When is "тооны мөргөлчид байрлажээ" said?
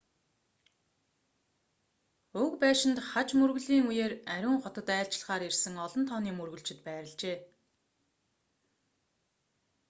6.09-7.37